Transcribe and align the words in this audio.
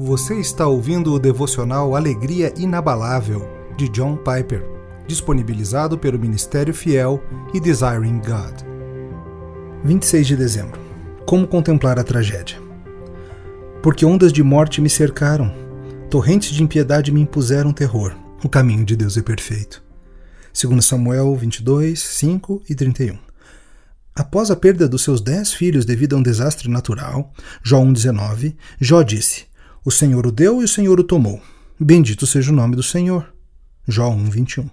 Você 0.00 0.38
está 0.38 0.64
ouvindo 0.64 1.12
o 1.12 1.18
devocional 1.18 1.96
Alegria 1.96 2.54
Inabalável, 2.56 3.50
de 3.76 3.88
John 3.88 4.16
Piper, 4.16 4.64
disponibilizado 5.08 5.98
pelo 5.98 6.20
Ministério 6.20 6.72
Fiel 6.72 7.20
e 7.52 7.58
Desiring 7.58 8.20
God. 8.20 8.62
26 9.82 10.24
de 10.28 10.36
dezembro. 10.36 10.80
Como 11.26 11.48
contemplar 11.48 11.98
a 11.98 12.04
tragédia? 12.04 12.62
Porque 13.82 14.06
ondas 14.06 14.32
de 14.32 14.40
morte 14.40 14.80
me 14.80 14.88
cercaram, 14.88 15.52
torrentes 16.08 16.52
de 16.52 16.62
impiedade 16.62 17.10
me 17.10 17.22
impuseram 17.22 17.72
terror. 17.72 18.14
O 18.44 18.48
caminho 18.48 18.84
de 18.84 18.94
Deus 18.94 19.16
é 19.16 19.22
perfeito. 19.22 19.82
2 20.54 20.84
Samuel 20.84 21.34
22, 21.34 22.00
5 22.00 22.62
e 22.70 22.74
31. 22.76 23.18
Após 24.14 24.48
a 24.52 24.54
perda 24.54 24.88
dos 24.88 25.02
seus 25.02 25.20
dez 25.20 25.52
filhos 25.52 25.84
devido 25.84 26.14
a 26.14 26.20
um 26.20 26.22
desastre 26.22 26.70
natural, 26.70 27.32
Jó 27.64 27.80
1,19, 27.80 28.54
Jó 28.80 29.02
disse: 29.02 29.47
O 29.84 29.90
Senhor 29.90 30.26
o 30.26 30.32
deu 30.32 30.60
e 30.60 30.64
o 30.64 30.68
Senhor 30.68 30.98
o 30.98 31.04
tomou. 31.04 31.40
Bendito 31.78 32.26
seja 32.26 32.50
o 32.50 32.54
nome 32.54 32.74
do 32.74 32.82
Senhor. 32.82 33.32
Jó 33.86 34.10
1,21. 34.10 34.68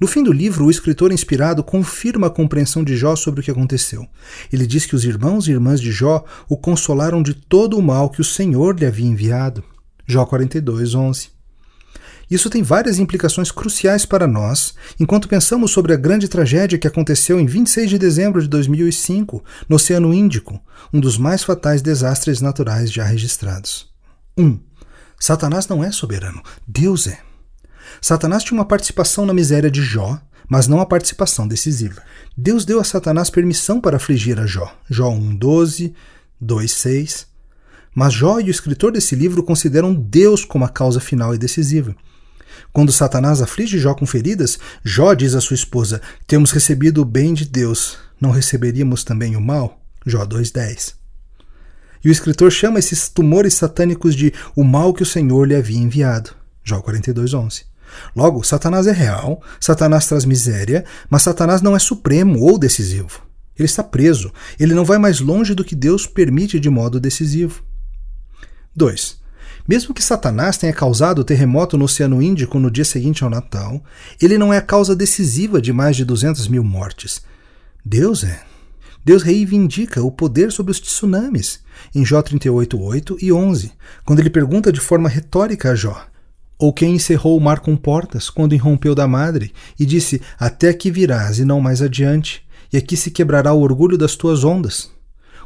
No 0.00 0.06
fim 0.06 0.22
do 0.22 0.32
livro, 0.32 0.66
o 0.66 0.70
escritor 0.70 1.12
inspirado 1.12 1.62
confirma 1.62 2.26
a 2.26 2.30
compreensão 2.30 2.84
de 2.84 2.96
Jó 2.96 3.16
sobre 3.16 3.40
o 3.40 3.42
que 3.42 3.50
aconteceu. 3.50 4.06
Ele 4.52 4.66
diz 4.66 4.86
que 4.86 4.94
os 4.94 5.04
irmãos 5.04 5.46
e 5.46 5.52
irmãs 5.52 5.80
de 5.80 5.90
Jó 5.90 6.24
o 6.48 6.56
consolaram 6.56 7.22
de 7.22 7.34
todo 7.34 7.78
o 7.78 7.82
mal 7.82 8.10
que 8.10 8.20
o 8.20 8.24
Senhor 8.24 8.78
lhe 8.78 8.86
havia 8.86 9.06
enviado. 9.06 9.64
Jó 10.06 10.24
42, 10.26 10.94
11. 10.94 11.28
Isso 12.30 12.48
tem 12.48 12.62
várias 12.62 13.00
implicações 13.00 13.50
cruciais 13.50 14.06
para 14.06 14.26
nós, 14.26 14.74
enquanto 15.00 15.28
pensamos 15.28 15.72
sobre 15.72 15.92
a 15.92 15.96
grande 15.96 16.28
tragédia 16.28 16.78
que 16.78 16.86
aconteceu 16.86 17.40
em 17.40 17.46
26 17.46 17.90
de 17.90 17.98
dezembro 17.98 18.40
de 18.40 18.48
2005 18.48 19.42
no 19.68 19.76
Oceano 19.76 20.14
Índico, 20.14 20.60
um 20.92 21.00
dos 21.00 21.18
mais 21.18 21.42
fatais 21.42 21.82
desastres 21.82 22.40
naturais 22.40 22.92
já 22.92 23.04
registrados. 23.04 23.89
1. 24.40 24.42
Um, 24.42 24.60
Satanás 25.18 25.68
não 25.68 25.84
é 25.84 25.92
soberano, 25.92 26.42
Deus 26.66 27.06
é. 27.06 27.20
Satanás 28.00 28.42
tinha 28.42 28.58
uma 28.58 28.64
participação 28.64 29.26
na 29.26 29.34
miséria 29.34 29.70
de 29.70 29.82
Jó, 29.82 30.18
mas 30.48 30.66
não 30.66 30.80
a 30.80 30.86
participação 30.86 31.46
decisiva. 31.46 32.02
Deus 32.36 32.64
deu 32.64 32.80
a 32.80 32.84
Satanás 32.84 33.30
permissão 33.30 33.80
para 33.80 33.98
afligir 33.98 34.40
a 34.40 34.46
Jó. 34.46 34.74
Jó 34.88 35.10
1:12, 35.10 35.94
2:6. 36.40 37.26
Mas 37.94 38.14
Jó 38.14 38.40
e 38.40 38.44
o 38.44 38.50
escritor 38.50 38.92
desse 38.92 39.14
livro 39.14 39.42
consideram 39.42 39.94
Deus 39.94 40.44
como 40.44 40.64
a 40.64 40.68
causa 40.68 41.00
final 41.00 41.34
e 41.34 41.38
decisiva. 41.38 41.94
Quando 42.72 42.92
Satanás 42.92 43.42
aflige 43.42 43.78
Jó 43.78 43.94
com 43.94 44.06
feridas, 44.06 44.58
Jó 44.84 45.14
diz 45.14 45.34
à 45.34 45.40
sua 45.40 45.54
esposa: 45.54 46.00
Temos 46.26 46.52
recebido 46.52 47.02
o 47.02 47.04
bem 47.04 47.34
de 47.34 47.44
Deus, 47.44 47.98
não 48.20 48.30
receberíamos 48.30 49.04
também 49.04 49.36
o 49.36 49.40
mal? 49.40 49.80
Jó 50.06 50.24
2,10. 50.24 50.99
E 52.04 52.08
o 52.08 52.12
escritor 52.12 52.50
chama 52.50 52.78
esses 52.78 53.08
tumores 53.08 53.54
satânicos 53.54 54.14
de 54.14 54.32
o 54.56 54.64
mal 54.64 54.94
que 54.94 55.02
o 55.02 55.06
Senhor 55.06 55.46
lhe 55.46 55.54
havia 55.54 55.78
enviado. 55.78 56.30
Jó 56.64 56.80
42,11. 56.80 57.64
Logo, 58.14 58.42
Satanás 58.44 58.86
é 58.86 58.92
real, 58.92 59.42
Satanás 59.58 60.06
traz 60.06 60.24
miséria, 60.24 60.84
mas 61.08 61.22
Satanás 61.22 61.60
não 61.60 61.74
é 61.74 61.78
supremo 61.78 62.40
ou 62.40 62.58
decisivo. 62.58 63.22
Ele 63.58 63.66
está 63.66 63.82
preso, 63.82 64.32
ele 64.58 64.74
não 64.74 64.84
vai 64.84 64.96
mais 64.96 65.20
longe 65.20 65.54
do 65.54 65.64
que 65.64 65.74
Deus 65.74 66.06
permite 66.06 66.58
de 66.58 66.70
modo 66.70 67.00
decisivo. 67.00 67.62
2. 68.74 69.20
Mesmo 69.68 69.92
que 69.92 70.02
Satanás 70.02 70.56
tenha 70.56 70.72
causado 70.72 71.20
o 71.20 71.24
terremoto 71.24 71.76
no 71.76 71.84
Oceano 71.84 72.22
Índico 72.22 72.58
no 72.58 72.70
dia 72.70 72.84
seguinte 72.84 73.22
ao 73.22 73.30
Natal, 73.30 73.82
ele 74.20 74.38
não 74.38 74.52
é 74.52 74.58
a 74.58 74.62
causa 74.62 74.96
decisiva 74.96 75.60
de 75.60 75.72
mais 75.72 75.96
de 75.96 76.04
200 76.04 76.48
mil 76.48 76.64
mortes. 76.64 77.22
Deus 77.84 78.24
é. 78.24 78.42
Deus 79.04 79.22
reivindica 79.22 80.02
o 80.02 80.10
poder 80.10 80.52
sobre 80.52 80.72
os 80.72 80.80
tsunamis, 80.80 81.60
em 81.94 82.04
Jó 82.04 82.22
38:8 82.22 83.16
e 83.20 83.32
11, 83.32 83.72
quando 84.04 84.20
ele 84.20 84.30
pergunta 84.30 84.72
de 84.72 84.80
forma 84.80 85.08
retórica 85.08 85.70
a 85.70 85.74
Jó: 85.74 86.06
Ou 86.58 86.72
quem 86.72 86.94
encerrou 86.94 87.36
o 87.36 87.40
mar 87.40 87.60
com 87.60 87.76
portas, 87.76 88.28
quando 88.28 88.54
irrompeu 88.54 88.94
da 88.94 89.08
madre, 89.08 89.52
e 89.78 89.86
disse: 89.86 90.20
Até 90.38 90.68
aqui 90.68 90.90
virás 90.90 91.38
e 91.38 91.44
não 91.44 91.60
mais 91.60 91.80
adiante, 91.80 92.46
e 92.72 92.76
aqui 92.76 92.96
se 92.96 93.10
quebrará 93.10 93.52
o 93.52 93.62
orgulho 93.62 93.96
das 93.96 94.14
tuas 94.14 94.44
ondas? 94.44 94.90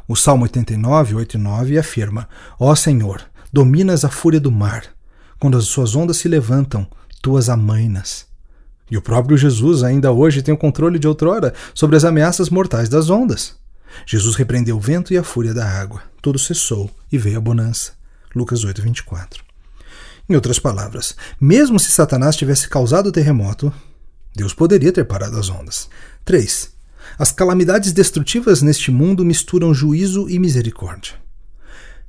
O 0.07 0.15
Salmo 0.15 0.43
89, 0.43 1.15
8 1.15 1.37
e 1.37 1.39
9 1.39 1.77
afirma: 1.77 2.27
Ó 2.59 2.75
Senhor, 2.75 3.23
Dominas 3.55 4.03
a 4.03 4.09
fúria 4.09 4.39
do 4.39 4.51
mar. 4.51 4.83
Quando 5.39 5.57
as 5.57 5.63
suas 5.63 5.95
ondas 5.95 6.17
se 6.17 6.27
levantam, 6.27 6.85
tuas 7.21 7.47
amainas. 7.47 8.25
E 8.89 8.97
o 8.97 9.01
próprio 9.01 9.37
Jesus 9.37 9.83
ainda 9.83 10.11
hoje 10.11 10.41
tem 10.41 10.53
o 10.53 10.57
controle 10.57 10.99
de 10.99 11.07
outrora 11.07 11.53
sobre 11.73 11.95
as 11.95 12.05
ameaças 12.05 12.49
mortais 12.49 12.87
das 12.87 13.09
ondas. 13.09 13.55
Jesus 14.05 14.35
repreendeu 14.35 14.77
o 14.77 14.79
vento 14.79 15.13
e 15.13 15.17
a 15.17 15.23
fúria 15.23 15.53
da 15.53 15.65
água. 15.65 16.03
Tudo 16.21 16.37
cessou 16.37 16.89
e 17.11 17.17
veio 17.17 17.37
a 17.37 17.41
bonança. 17.41 17.93
Lucas 18.35 18.63
8, 18.63 18.81
24. 18.81 19.43
Em 20.27 20.35
outras 20.35 20.59
palavras, 20.59 21.15
mesmo 21.39 21.79
se 21.79 21.91
Satanás 21.91 22.35
tivesse 22.35 22.67
causado 22.67 23.07
o 23.07 23.11
terremoto, 23.11 23.71
Deus 24.35 24.53
poderia 24.53 24.91
ter 24.91 25.05
parado 25.05 25.37
as 25.37 25.49
ondas. 25.49 25.87
3. 26.25 26.73
As 27.17 27.31
calamidades 27.31 27.93
destrutivas 27.93 28.61
neste 28.61 28.91
mundo 28.91 29.23
misturam 29.23 29.73
juízo 29.73 30.29
e 30.29 30.37
misericórdia. 30.37 31.13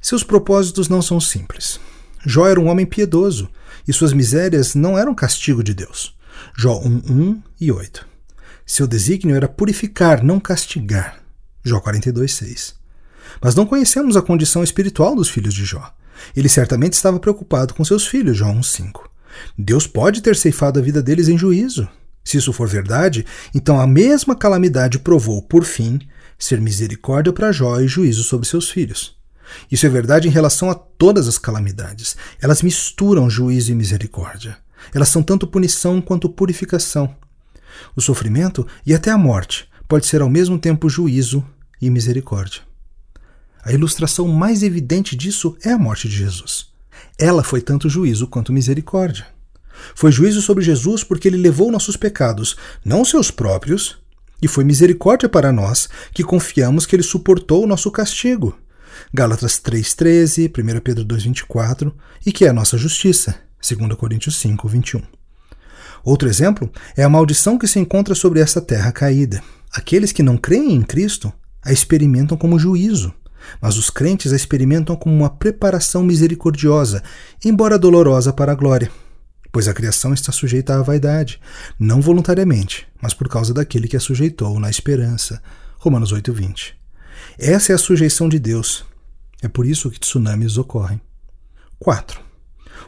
Seus 0.01 0.25
propósitos 0.25 0.89
não 0.89 1.01
são 1.01 1.21
simples. 1.21 1.79
Jó 2.25 2.47
era 2.47 2.59
um 2.59 2.69
homem 2.69 2.87
piedoso 2.87 3.49
e 3.87 3.93
suas 3.93 4.13
misérias 4.13 4.75
não 4.75 4.99
eram 4.99 5.15
castigo 5.15 5.63
de 5.63 5.75
Deus. 5.75 6.16
Jó 6.57 6.81
1:1 6.81 7.43
e 7.61 7.71
8. 7.71 8.07
Seu 8.65 8.87
desígnio 8.87 9.37
era 9.37 9.49
purificar, 9.49 10.25
não 10.25 10.41
castigar. 10.41 11.21
Jó 11.65 11.81
42:6. 11.81 12.75
Mas 13.41 13.55
não 13.55 13.67
conhecemos 13.67 14.17
a 14.17 14.23
condição 14.23 14.63
espiritual 14.63 15.15
dos 15.15 15.29
filhos 15.29 15.55
de 15.55 15.65
Jó. 15.65 15.93
Ele 16.35 16.49
certamente 16.49 16.95
estava 16.95 17.21
preocupado 17.21 17.75
com 17.75 17.85
seus 17.85 18.07
filhos, 18.07 18.37
Jó 18.37 18.47
1:5. 18.47 19.09
Deus 19.57 19.87
pode 19.87 20.23
ter 20.23 20.35
ceifado 20.35 20.79
a 20.79 20.83
vida 20.83 21.03
deles 21.03 21.29
em 21.29 21.37
juízo. 21.37 21.89
Se 22.25 22.39
isso 22.39 22.53
for 22.53 22.69
verdade, 22.69 23.25
então 23.55 23.79
a 23.79 23.87
mesma 23.87 24.35
calamidade 24.35 24.99
provou, 24.99 25.43
por 25.43 25.65
fim, 25.65 26.01
ser 26.39 26.61
misericórdia 26.61 27.33
para 27.33 27.53
Jó 27.53 27.79
e 27.81 27.87
juízo 27.87 28.25
sobre 28.25 28.49
seus 28.49 28.69
filhos. 28.69 29.17
Isso 29.71 29.87
é 29.87 29.89
verdade 29.89 30.27
em 30.27 30.31
relação 30.31 30.71
a 30.71 30.75
todas 30.75 31.29
as 31.29 31.39
calamidades. 31.39 32.17
Elas 32.41 32.63
misturam 32.63 33.31
juízo 33.31 33.71
e 33.71 33.75
misericórdia. 33.75 34.59
Elas 34.95 35.09
são 35.09 35.23
tanto 35.23 35.47
punição 35.47 36.01
quanto 36.01 36.29
purificação. 36.29 37.15
O 37.95 38.01
sofrimento 38.01 38.67
e 38.85 38.95
até 38.95 39.11
a 39.11 39.19
morte 39.19 39.69
pode 39.89 40.07
ser 40.07 40.21
ao 40.21 40.29
mesmo 40.29 40.59
tempo 40.59 40.89
juízo 40.89 41.45
e 41.81 41.91
misericórdia. 41.91 42.63
A 43.63 43.73
ilustração 43.73 44.29
mais 44.29 44.63
evidente 44.63 45.17
disso 45.17 45.57
é 45.65 45.73
a 45.73 45.79
morte 45.79 46.09
de 46.09 46.17
Jesus. 46.17 46.69
Ela 47.19 47.43
foi 47.43 47.61
tanto 47.61 47.89
juízo 47.89 48.27
quanto 48.27 48.53
misericórdia. 48.53 49.27
Foi 49.95 50.11
juízo 50.11 50.41
sobre 50.41 50.65
Jesus 50.65 51.05
porque 51.05 51.29
ele 51.29 51.37
levou 51.37 51.71
nossos 51.71 51.97
pecados, 51.97 52.57
não 52.85 53.05
seus 53.05 53.31
próprios, 53.31 53.99
e 54.41 54.49
foi 54.49 54.65
misericórdia 54.65 55.29
para 55.29 55.53
nós 55.53 55.89
que 56.13 56.23
confiamos 56.23 56.87
que 56.87 56.95
ele 56.95 57.03
suportou 57.03 57.65
o 57.65 57.67
nosso 57.67 57.91
castigo. 57.91 58.57
Gálatas 59.13 59.61
3,13, 59.61 60.49
1 60.49 60.81
Pedro 60.81 61.05
2,24 61.05 61.93
e 62.25 62.33
que 62.33 62.45
é 62.45 62.49
a 62.49 62.53
nossa 62.53 62.79
justiça, 62.79 63.35
2 63.61 63.95
Coríntios 63.95 64.37
5, 64.37 64.69
21. 64.69 65.03
Outro 66.05 66.29
exemplo 66.29 66.71
é 66.97 67.03
a 67.03 67.09
maldição 67.09 67.59
que 67.59 67.67
se 67.67 67.79
encontra 67.79 68.15
sobre 68.15 68.41
essa 68.41 68.61
terra 68.61 68.93
caída. 68.93 69.43
Aqueles 69.73 70.13
que 70.13 70.23
não 70.23 70.37
creem 70.37 70.73
em 70.73 70.83
Cristo 70.83 71.33
a 71.65 71.73
experimentam 71.73 72.37
como 72.37 72.59
juízo, 72.59 73.13
mas 73.61 73.77
os 73.77 73.91
crentes 73.91 74.33
a 74.33 74.37
experimentam 74.37 74.95
como 74.95 75.17
uma 75.17 75.31
preparação 75.31 76.03
misericordiosa, 76.03 77.03
embora 77.45 77.79
dolorosa 77.79 78.33
para 78.33 78.53
a 78.53 78.55
glória. 78.55 78.91
Pois 79.51 79.69
a 79.69 79.75
criação 79.75 80.13
está 80.13 80.31
sujeita 80.31 80.77
à 80.77 80.83
vaidade, 80.83 81.41
não 81.79 82.01
voluntariamente, 82.01 82.87
mas 83.01 83.15
por 83.15 83.29
causa 83.29 83.55
daquele 83.55 83.89
que 83.89 83.97
a 83.97 84.01
sujeitou 84.01 84.61
na 84.61 84.71
esperança. 84.71 85.43
Romanos 85.79 86.13
8:20. 86.13 86.75
Essa 87.39 87.73
é 87.73 87.75
a 87.75 87.79
sujeição 87.79 88.29
de 88.29 88.39
Deus. 88.39 88.85
É 89.43 89.49
por 89.49 89.67
isso 89.67 89.91
que 89.91 90.01
tsunamis 90.01 90.57
ocorrem. 90.57 91.01
4. 91.79 92.26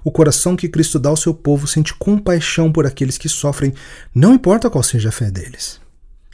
O 0.08 0.10
coração 0.10 0.56
que 0.56 0.70
Cristo 0.70 0.98
dá 0.98 1.10
ao 1.10 1.18
seu 1.18 1.34
povo 1.34 1.66
sente 1.66 1.92
compaixão 1.92 2.72
por 2.72 2.86
aqueles 2.86 3.18
que 3.18 3.28
sofrem, 3.28 3.74
não 4.14 4.32
importa 4.32 4.70
qual 4.70 4.82
seja 4.82 5.10
a 5.10 5.12
fé 5.12 5.30
deles. 5.30 5.78